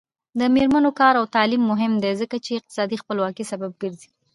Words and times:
د 0.39 0.41
میرمنو 0.55 0.91
کار 0.99 1.13
او 1.19 1.25
تعلیم 1.35 1.63
مهم 1.71 1.93
دی 2.03 2.11
ځکه 2.21 2.35
چې 2.45 2.51
اقتصادي 2.59 2.97
خپلواکۍ 3.03 3.43
سبب 3.51 3.71
ګرځي. 3.83 4.09